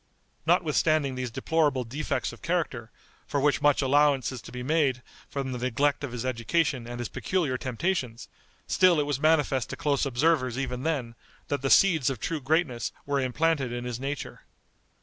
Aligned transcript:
Notwithstanding 0.47 1.13
these 1.13 1.29
deplorable 1.29 1.83
defects 1.83 2.33
of 2.33 2.41
character, 2.41 2.89
for 3.27 3.39
which 3.39 3.61
much 3.61 3.83
allowance 3.83 4.31
is 4.31 4.41
to 4.41 4.51
be 4.51 4.63
made 4.63 5.03
from 5.29 5.51
the 5.51 5.59
neglect 5.59 6.03
of 6.03 6.11
his 6.11 6.25
education 6.25 6.87
and 6.87 6.97
his 6.97 7.07
peculiar 7.07 7.55
temptations, 7.55 8.27
still 8.65 8.99
it 8.99 9.05
was 9.05 9.19
manifest 9.19 9.69
to 9.69 9.77
close 9.77 10.03
observers 10.07 10.57
even 10.57 10.81
then, 10.81 11.13
that 11.49 11.61
the 11.61 11.69
seeds 11.69 12.09
of 12.09 12.19
true 12.19 12.41
greatness 12.41 12.91
were 13.05 13.19
implanted 13.19 13.71
in 13.71 13.85
his 13.85 13.99
nature. 13.99 14.41